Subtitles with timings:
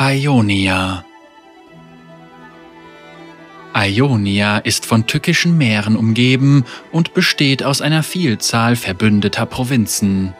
[0.00, 1.04] Ionia
[3.74, 10.34] Ionia ist von tückischen Meeren umgeben und besteht aus einer Vielzahl verbündeter Provinzen.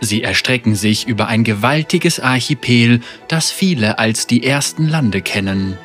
[0.00, 2.98] Sie erstrecken sich über ein gewaltiges Archipel,
[3.28, 5.78] das viele als die ersten Lande kennen.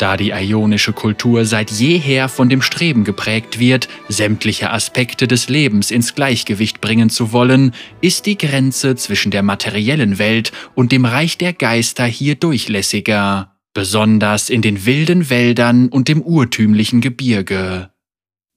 [0.00, 5.90] Da die ionische Kultur seit jeher von dem Streben geprägt wird, sämtliche Aspekte des Lebens
[5.90, 11.36] ins Gleichgewicht bringen zu wollen, ist die Grenze zwischen der materiellen Welt und dem Reich
[11.36, 17.90] der Geister hier durchlässiger, besonders in den wilden Wäldern und dem urtümlichen Gebirge.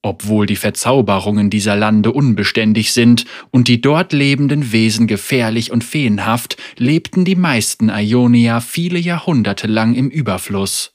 [0.00, 6.56] Obwohl die Verzauberungen dieser Lande unbeständig sind und die dort lebenden Wesen gefährlich und feenhaft,
[6.78, 10.93] lebten die meisten Ionier viele Jahrhunderte lang im Überfluss.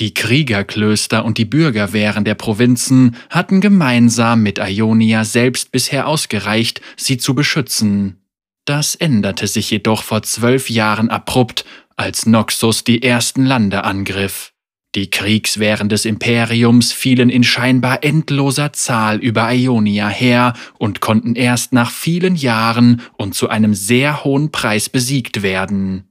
[0.00, 7.16] Die Kriegerklöster und die Bürgerwehren der Provinzen hatten gemeinsam mit Ionia selbst bisher ausgereicht, sie
[7.16, 8.20] zu beschützen.
[8.64, 11.64] Das änderte sich jedoch vor zwölf Jahren abrupt,
[11.96, 14.52] als Noxus die ersten Lande angriff.
[14.96, 21.72] Die Kriegswehren des Imperiums fielen in scheinbar endloser Zahl über Ionia her und konnten erst
[21.72, 26.08] nach vielen Jahren und zu einem sehr hohen Preis besiegt werden.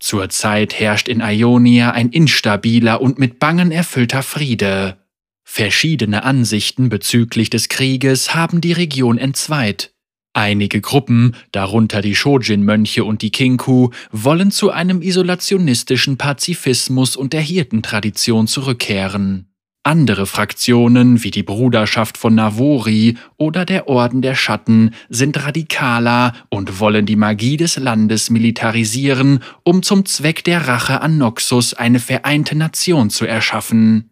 [0.00, 4.98] Zurzeit herrscht in Ionia ein instabiler und mit Bangen erfüllter Friede.
[5.44, 9.92] Verschiedene Ansichten bezüglich des Krieges haben die Region entzweit.
[10.34, 17.40] Einige Gruppen, darunter die Shojin-Mönche und die Kinku, wollen zu einem isolationistischen Pazifismus und der
[17.40, 19.47] Hirtentradition zurückkehren.
[19.88, 26.78] Andere Fraktionen wie die Bruderschaft von Navori oder der Orden der Schatten sind radikaler und
[26.78, 32.54] wollen die Magie des Landes militarisieren, um zum Zweck der Rache an Noxus eine vereinte
[32.54, 34.10] Nation zu erschaffen.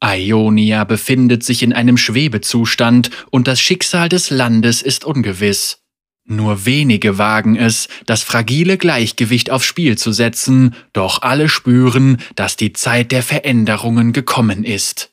[0.00, 5.81] Ionia befindet sich in einem Schwebezustand und das Schicksal des Landes ist ungewiss.
[6.24, 12.56] Nur wenige wagen es, das fragile Gleichgewicht aufs Spiel zu setzen, doch alle spüren, dass
[12.56, 15.10] die Zeit der Veränderungen gekommen ist.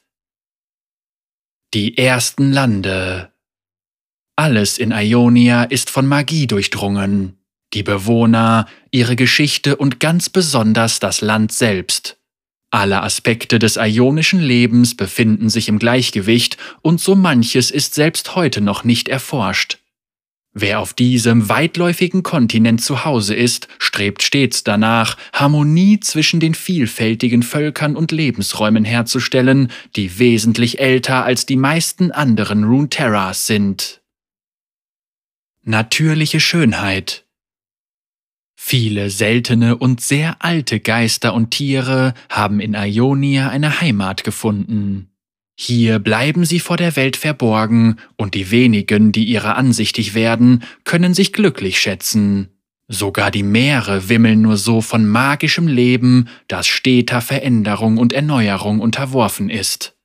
[1.74, 3.32] Die ersten Lande
[4.36, 7.38] Alles in Ionia ist von Magie durchdrungen.
[7.74, 12.18] Die Bewohner, ihre Geschichte und ganz besonders das Land selbst.
[12.72, 18.62] Alle Aspekte des ionischen Lebens befinden sich im Gleichgewicht und so manches ist selbst heute
[18.62, 19.79] noch nicht erforscht.
[20.54, 27.44] Wer auf diesem weitläufigen Kontinent zu Hause ist, strebt stets danach, Harmonie zwischen den vielfältigen
[27.44, 34.02] Völkern und Lebensräumen herzustellen, die wesentlich älter als die meisten anderen Runeterras sind.
[35.62, 37.26] Natürliche Schönheit
[38.62, 45.10] Viele seltene und sehr alte Geister und Tiere haben in Ionia eine Heimat gefunden.
[45.62, 51.14] Hier bleiben sie vor der Welt verborgen, und die wenigen, die ihrer ansichtig werden, können
[51.14, 52.48] sich glücklich schätzen.
[52.88, 59.50] Sogar die Meere wimmeln nur so von magischem Leben, das steter Veränderung und Erneuerung unterworfen
[59.50, 59.98] ist.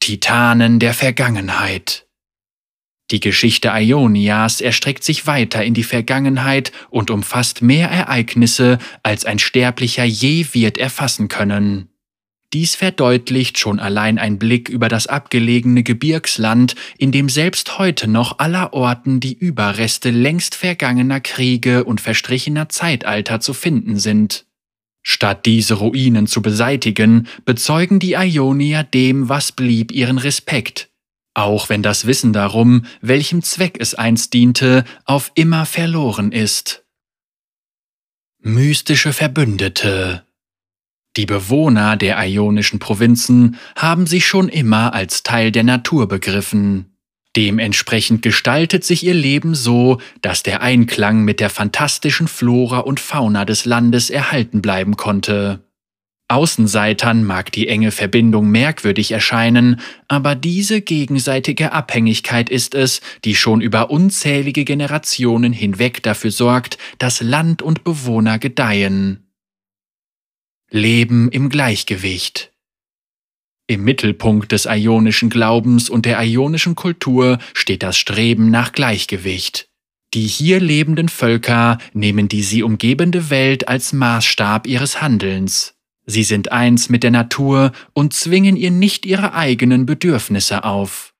[0.00, 2.04] Titanen der Vergangenheit
[3.10, 9.38] die Geschichte Ionias erstreckt sich weiter in die Vergangenheit und umfasst mehr Ereignisse, als ein
[9.38, 11.93] Sterblicher je wird erfassen können.
[12.52, 18.38] Dies verdeutlicht schon allein ein Blick über das abgelegene Gebirgsland, in dem selbst heute noch
[18.38, 24.46] allerorten die Überreste längst vergangener Kriege und verstrichener Zeitalter zu finden sind.
[25.02, 30.90] Statt diese Ruinen zu beseitigen, bezeugen die Ionier dem, was blieb, ihren Respekt,
[31.34, 36.84] auch wenn das Wissen darum, welchem Zweck es einst diente, auf immer verloren ist.
[38.40, 40.23] Mystische Verbündete
[41.16, 46.94] Die Bewohner der ionischen Provinzen haben sich schon immer als Teil der Natur begriffen.
[47.36, 53.44] Dementsprechend gestaltet sich ihr Leben so, dass der Einklang mit der fantastischen Flora und Fauna
[53.44, 55.64] des Landes erhalten bleiben konnte.
[56.28, 63.60] Außenseitern mag die enge Verbindung merkwürdig erscheinen, aber diese gegenseitige Abhängigkeit ist es, die schon
[63.60, 69.23] über unzählige Generationen hinweg dafür sorgt, dass Land und Bewohner gedeihen.
[70.76, 72.50] Leben im Gleichgewicht
[73.68, 79.68] Im Mittelpunkt des ionischen Glaubens und der ionischen Kultur steht das Streben nach Gleichgewicht.
[80.14, 85.76] Die hier lebenden Völker nehmen die sie umgebende Welt als Maßstab ihres Handelns.
[86.06, 91.14] Sie sind eins mit der Natur und zwingen ihr nicht ihre eigenen Bedürfnisse auf.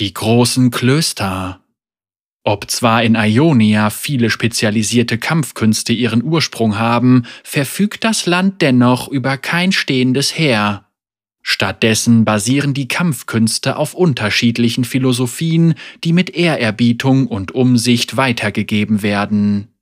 [0.00, 1.64] Die großen Klöster.
[2.48, 9.36] Ob zwar in Ionia viele spezialisierte Kampfkünste ihren Ursprung haben, verfügt das Land dennoch über
[9.36, 10.84] kein stehendes Heer.
[11.42, 19.74] Stattdessen basieren die Kampfkünste auf unterschiedlichen Philosophien, die mit Ehrerbietung und Umsicht weitergegeben werden.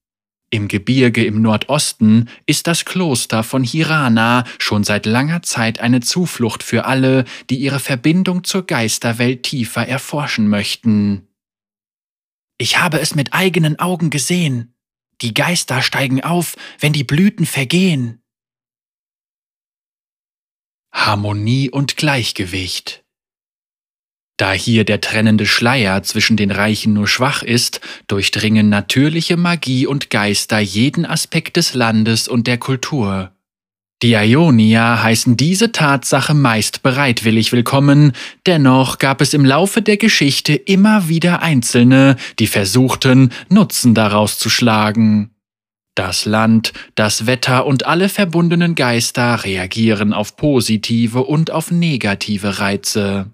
[0.48, 6.62] Im Gebirge im Nordosten ist das Kloster von Hirana schon seit langer Zeit eine Zuflucht
[6.62, 11.28] für alle, die ihre Verbindung zur Geisterwelt tiefer erforschen möchten.
[12.58, 14.74] Ich habe es mit eigenen Augen gesehen.
[15.20, 18.22] Die Geister steigen auf, wenn die Blüten vergehen.
[20.92, 23.04] Harmonie und Gleichgewicht
[24.36, 30.10] da hier der trennende Schleier zwischen den Reichen nur schwach ist, durchdringen natürliche Magie und
[30.10, 33.33] Geister jeden Aspekt des Landes und der Kultur.
[34.04, 38.12] Die Ionier heißen diese Tatsache meist bereitwillig willkommen,
[38.46, 44.50] dennoch gab es im Laufe der Geschichte immer wieder Einzelne, die versuchten, Nutzen daraus zu
[44.50, 45.30] schlagen.
[45.94, 53.30] Das Land, das Wetter und alle verbundenen Geister reagieren auf positive und auf negative Reize.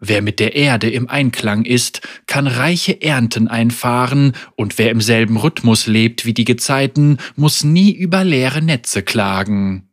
[0.00, 5.36] Wer mit der Erde im Einklang ist, kann reiche Ernten einfahren, und wer im selben
[5.36, 9.90] Rhythmus lebt wie die Gezeiten, muss nie über leere Netze klagen.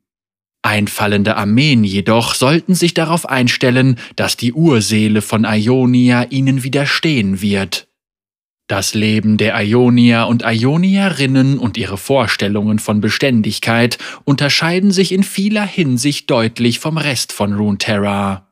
[0.63, 7.87] Einfallende Armeen jedoch sollten sich darauf einstellen, dass die Urseele von Ionia ihnen widerstehen wird.
[8.67, 15.65] Das Leben der Ionier und Ionierinnen und ihre Vorstellungen von Beständigkeit unterscheiden sich in vieler
[15.65, 18.47] Hinsicht deutlich vom Rest von Runeterra.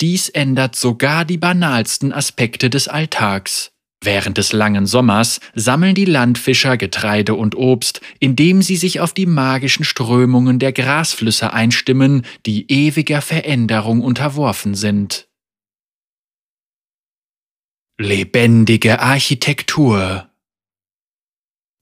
[0.00, 3.69] Dies ändert sogar die banalsten Aspekte des Alltags.
[4.02, 9.26] Während des langen Sommers sammeln die Landfischer Getreide und Obst, indem sie sich auf die
[9.26, 15.28] magischen Strömungen der Grasflüsse einstimmen, die ewiger Veränderung unterworfen sind.
[17.98, 20.30] Lebendige Architektur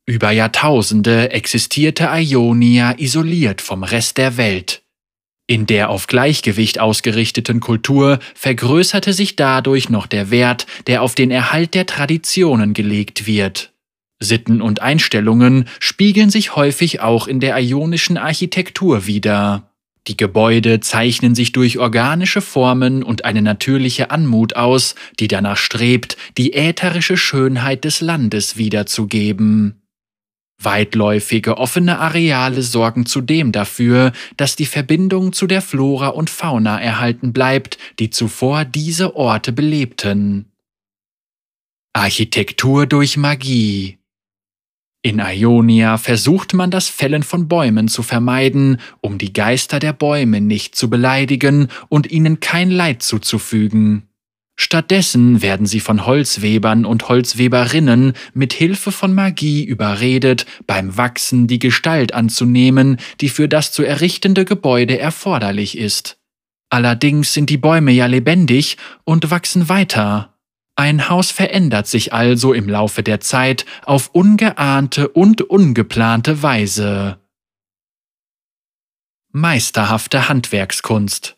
[0.04, 4.87] Über Jahrtausende existierte Ionia isoliert vom Rest der Welt.
[5.50, 11.30] In der auf Gleichgewicht ausgerichteten Kultur vergrößerte sich dadurch noch der Wert, der auf den
[11.30, 13.72] Erhalt der Traditionen gelegt wird.
[14.20, 19.72] Sitten und Einstellungen spiegeln sich häufig auch in der ionischen Architektur wider.
[20.06, 26.18] Die Gebäude zeichnen sich durch organische Formen und eine natürliche Anmut aus, die danach strebt,
[26.36, 29.80] die ätherische Schönheit des Landes wiederzugeben.
[30.60, 37.32] Weitläufige offene Areale sorgen zudem dafür, dass die Verbindung zu der Flora und Fauna erhalten
[37.32, 40.46] bleibt, die zuvor diese Orte belebten.
[41.92, 43.98] Architektur durch Magie
[45.02, 50.40] In Ionia versucht man das Fällen von Bäumen zu vermeiden, um die Geister der Bäume
[50.40, 54.07] nicht zu beleidigen und ihnen kein Leid zuzufügen.
[54.60, 61.60] Stattdessen werden sie von Holzwebern und Holzweberinnen mit Hilfe von Magie überredet, beim Wachsen die
[61.60, 66.18] Gestalt anzunehmen, die für das zu errichtende Gebäude erforderlich ist.
[66.70, 70.34] Allerdings sind die Bäume ja lebendig und wachsen weiter.
[70.74, 77.20] Ein Haus verändert sich also im Laufe der Zeit auf ungeahnte und ungeplante Weise.
[79.30, 81.37] Meisterhafte Handwerkskunst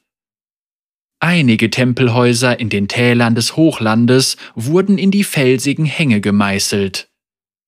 [1.22, 7.10] Einige Tempelhäuser in den Tälern des Hochlandes wurden in die felsigen Hänge gemeißelt.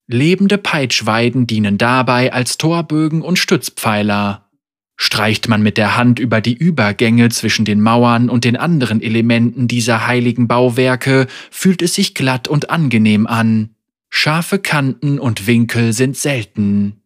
[0.08, 4.48] Lebende Peitschweiden dienen dabei als Torbögen und Stützpfeiler.
[4.96, 9.68] Streicht man mit der Hand über die Übergänge zwischen den Mauern und den anderen Elementen
[9.68, 13.74] dieser heiligen Bauwerke, fühlt es sich glatt und angenehm an.
[14.08, 17.02] Scharfe Kanten und Winkel sind selten.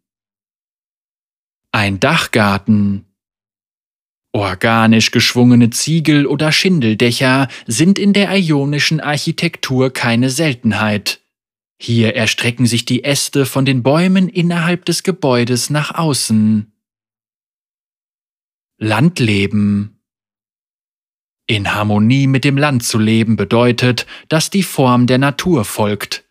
[1.73, 3.06] Ein Dachgarten,
[4.37, 11.23] Organisch geschwungene Ziegel- oder Schindeldächer sind in der ionischen Architektur keine Seltenheit.
[11.81, 16.71] Hier erstrecken sich die Äste von den Bäumen innerhalb des Gebäudes nach außen.
[18.77, 20.03] Landleben
[21.47, 26.25] In Harmonie mit dem Land zu leben bedeutet, dass die Form der Natur folgt.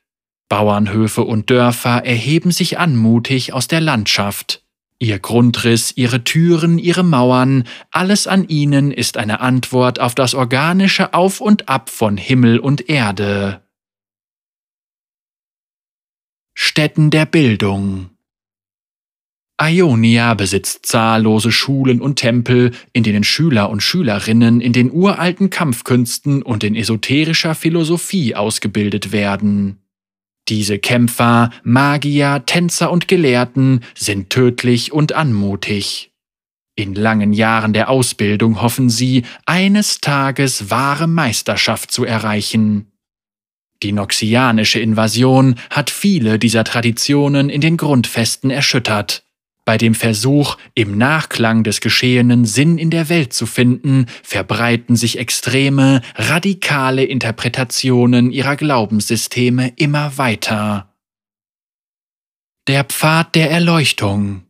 [0.48, 4.65] Bauernhöfe und Dörfer erheben sich anmutig aus der Landschaft.
[4.98, 11.14] Ihr Grundriss, ihre Türen, ihre Mauern, alles an ihnen ist eine Antwort auf das organische
[11.14, 13.62] Auf und Ab von Himmel und Erde.
[16.54, 18.16] Stätten der Bildung
[19.58, 26.42] Ionia besitzt zahllose Schulen und Tempel, in denen Schüler und Schülerinnen in den uralten Kampfkünsten
[26.42, 29.85] und in esoterischer Philosophie ausgebildet werden.
[30.48, 36.12] Diese Kämpfer, Magier, Tänzer und Gelehrten sind tödlich und anmutig.
[36.76, 42.92] In langen Jahren der Ausbildung hoffen sie, eines Tages wahre Meisterschaft zu erreichen.
[43.82, 49.25] Die noxianische Invasion hat viele dieser Traditionen in den Grundfesten erschüttert.
[49.66, 55.18] Bei dem Versuch, im Nachklang des Geschehenen Sinn in der Welt zu finden, verbreiten sich
[55.18, 60.94] extreme, radikale Interpretationen ihrer Glaubenssysteme immer weiter.
[62.68, 64.44] Der Pfad der Erleuchtung.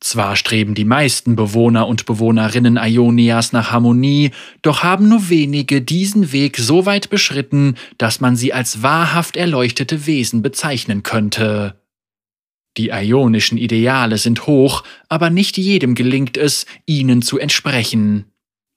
[0.00, 4.30] Zwar streben die meisten Bewohner und Bewohnerinnen Ionias nach Harmonie,
[4.62, 10.06] doch haben nur wenige diesen Weg so weit beschritten, dass man sie als wahrhaft erleuchtete
[10.06, 11.74] Wesen bezeichnen könnte.
[12.78, 18.26] Die ionischen Ideale sind hoch, aber nicht jedem gelingt es, ihnen zu entsprechen.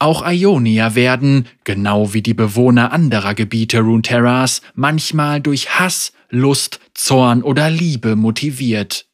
[0.00, 7.44] Auch Ionier werden, genau wie die Bewohner anderer Gebiete Runeterras, manchmal durch Hass, Lust, Zorn
[7.44, 9.06] oder Liebe motiviert.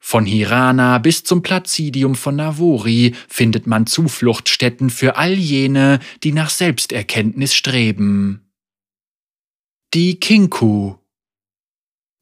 [0.00, 6.50] Von Hirana bis zum Placidium von Navori findet man Zufluchtsstätten für all jene, die nach
[6.50, 8.50] Selbsterkenntnis streben.
[9.94, 10.97] Die Kinku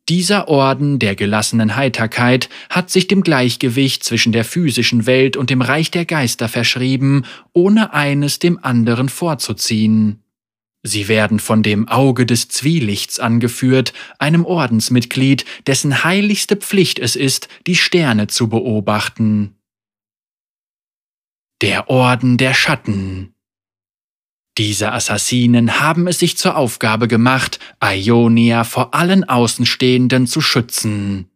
[0.08, 5.62] dieser Orden der gelassenen Heiterkeit hat sich dem Gleichgewicht zwischen der physischen Welt und dem
[5.62, 10.22] Reich der Geister verschrieben, ohne eines dem anderen vorzuziehen.
[10.84, 17.48] Sie werden von dem Auge des Zwielichts angeführt, einem Ordensmitglied, dessen heiligste Pflicht es ist,
[17.66, 19.56] die Sterne zu beobachten.
[21.62, 23.34] Der Orden der Schatten
[24.58, 31.28] diese Assassinen haben es sich zur Aufgabe gemacht, Ionia vor allen Außenstehenden zu schützen.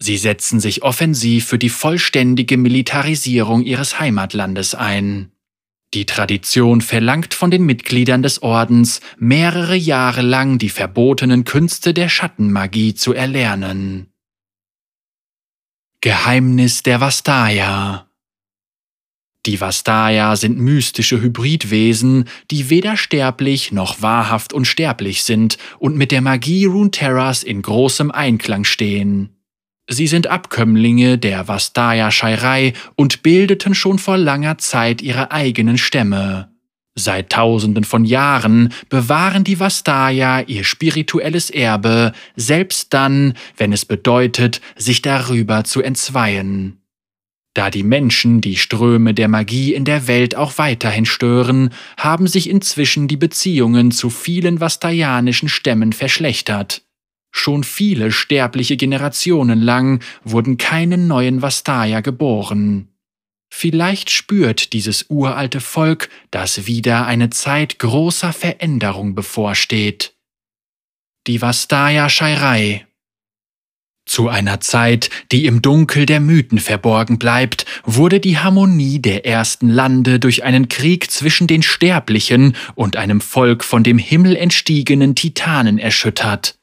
[0.00, 5.30] Sie setzen sich offensiv für die vollständige Militarisierung ihres Heimatlandes ein.
[5.94, 12.08] Die Tradition verlangt von den Mitgliedern des Ordens, mehrere Jahre lang die verbotenen Künste der
[12.08, 14.08] Schattenmagie zu erlernen.
[16.00, 18.08] Geheimnis der Vastaya
[19.44, 26.20] die Vastaya sind mystische Hybridwesen, die weder sterblich noch wahrhaft unsterblich sind und mit der
[26.20, 29.30] Magie Runeterras in großem Einklang stehen.
[29.90, 36.52] Sie sind Abkömmlinge der Vastaya-Scheirei und bildeten schon vor langer Zeit ihre eigenen Stämme.
[36.94, 44.60] Seit Tausenden von Jahren bewahren die Vastaya ihr spirituelles Erbe, selbst dann, wenn es bedeutet,
[44.76, 46.81] sich darüber zu entzweien.
[47.54, 52.48] Da die Menschen die Ströme der Magie in der Welt auch weiterhin stören, haben sich
[52.48, 56.82] inzwischen die Beziehungen zu vielen vastayanischen Stämmen verschlechtert.
[57.30, 62.88] Schon viele sterbliche Generationen lang wurden keine neuen Vastaya geboren.
[63.50, 70.14] Vielleicht spürt dieses uralte Volk, dass wieder eine Zeit großer Veränderung bevorsteht.
[71.26, 72.86] Die Vastaya-Scheirei
[74.04, 79.68] zu einer Zeit, die im Dunkel der Mythen verborgen bleibt, wurde die Harmonie der ersten
[79.68, 85.78] Lande durch einen Krieg zwischen den Sterblichen und einem Volk von dem Himmel entstiegenen Titanen
[85.78, 86.56] erschüttert.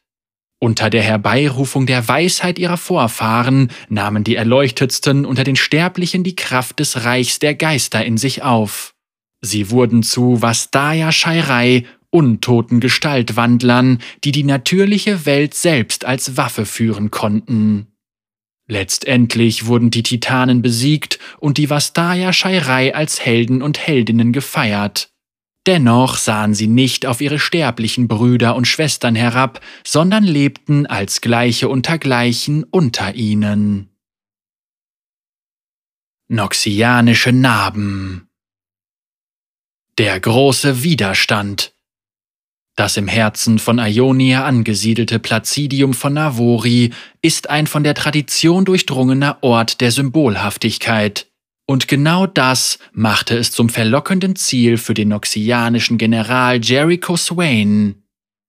[0.62, 6.80] Unter der Herbeirufung der Weisheit ihrer Vorfahren nahmen die Erleuchtetsten unter den Sterblichen die Kraft
[6.80, 8.94] des Reichs der Geister in sich auf.
[9.42, 17.12] Sie wurden zu Vastaya Scheirei untoten Gestaltwandlern, die die natürliche Welt selbst als Waffe führen
[17.12, 17.88] konnten.
[18.68, 25.12] Letztendlich wurden die Titanen besiegt und die Vastaya-Scheirei als Helden und Heldinnen gefeiert.
[25.66, 31.68] Dennoch sahen sie nicht auf ihre sterblichen Brüder und Schwestern herab, sondern lebten als Gleiche
[31.68, 33.90] unter Gleichen unter ihnen.
[36.28, 38.30] Noxianische Narben
[39.98, 41.74] Der große Widerstand
[42.80, 49.40] das im Herzen von Ionia angesiedelte Placidium von Navori ist ein von der Tradition durchdrungener
[49.42, 51.28] Ort der Symbolhaftigkeit.
[51.66, 57.96] Und genau das machte es zum verlockenden Ziel für den noxianischen General Jericho Swain.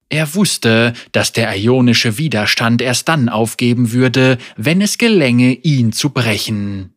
[0.08, 6.10] Er wusste, dass der ionische Widerstand erst dann aufgeben würde, wenn es gelänge, ihn zu
[6.10, 6.94] brechen.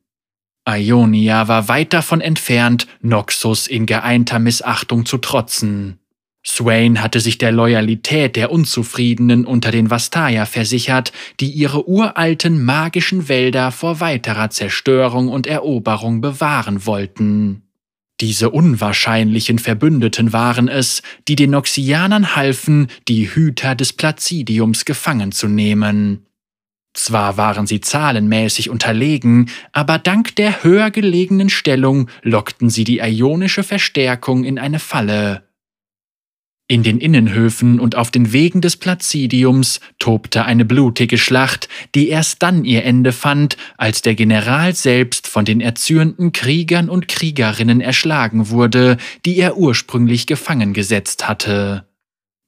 [0.70, 6.00] Ionia war weit davon entfernt, Noxus in geeinter Missachtung zu trotzen.
[6.46, 13.30] Swain hatte sich der Loyalität der Unzufriedenen unter den Vastaya versichert, die ihre uralten magischen
[13.30, 17.64] Wälder vor weiterer Zerstörung und Eroberung bewahren wollten.
[18.20, 25.48] Diese unwahrscheinlichen Verbündeten waren es, die den Noxianern halfen, die Hüter des Placidiums gefangen zu
[25.48, 26.26] nehmen.
[26.94, 33.64] Zwar waren sie zahlenmäßig unterlegen, aber dank der höher gelegenen Stellung lockten sie die ionische
[33.64, 35.44] Verstärkung in eine Falle.
[36.74, 42.42] In den Innenhöfen und auf den Wegen des Placidiums tobte eine blutige Schlacht, die erst
[42.42, 48.50] dann ihr Ende fand, als der General selbst von den erzürnten Kriegern und Kriegerinnen erschlagen
[48.50, 51.86] wurde, die er ursprünglich gefangen gesetzt hatte.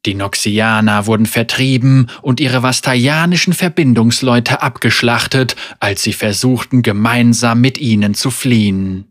[0.08, 8.15] Die Noxianer wurden vertrieben und ihre vastayanischen Verbindungsleute abgeschlachtet, als sie versuchten, gemeinsam mit ihnen
[8.15, 9.05] zu fliehen.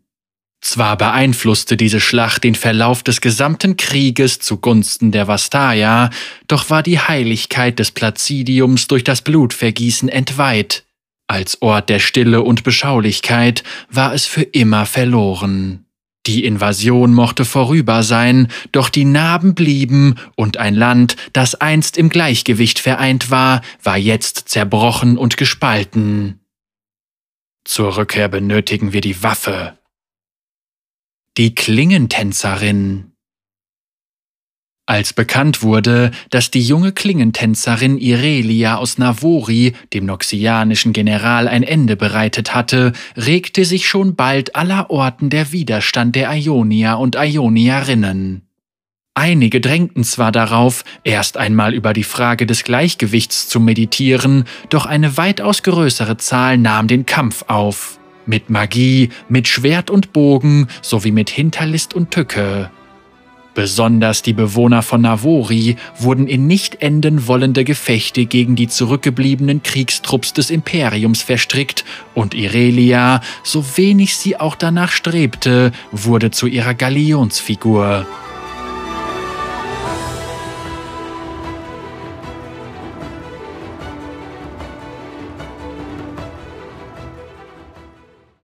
[0.64, 6.08] Zwar beeinflusste diese Schlacht den Verlauf des gesamten Krieges zugunsten der Vastaya,
[6.48, 10.86] doch war die Heiligkeit des Placidiums durch das Blutvergießen entweiht.
[11.26, 15.84] Als Ort der Stille und Beschaulichkeit war es für immer verloren.
[16.26, 22.08] Die Invasion mochte vorüber sein, doch die Narben blieben, und ein Land, das einst im
[22.08, 26.40] Gleichgewicht vereint war, war jetzt zerbrochen und gespalten.
[27.66, 29.78] Zur Rückkehr benötigen wir die Waffe,
[31.36, 33.10] die Klingentänzerin.
[34.86, 41.96] Als bekannt wurde, dass die junge Klingentänzerin Irelia aus Navori dem noxianischen General ein Ende
[41.96, 48.42] bereitet hatte, regte sich schon bald allerorten der Widerstand der Ionier und Ionierinnen.
[49.14, 55.16] Einige drängten zwar darauf, erst einmal über die Frage des Gleichgewichts zu meditieren, doch eine
[55.16, 57.98] weitaus größere Zahl nahm den Kampf auf.
[58.26, 62.70] Mit Magie, mit Schwert und Bogen sowie mit Hinterlist und Tücke.
[63.54, 70.32] Besonders die Bewohner von Navori wurden in nicht enden wollende Gefechte gegen die zurückgebliebenen Kriegstrupps
[70.32, 78.06] des Imperiums verstrickt und Irelia, so wenig sie auch danach strebte, wurde zu ihrer Galionsfigur.